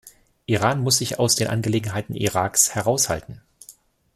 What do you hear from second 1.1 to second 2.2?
aus den Angelegenheiten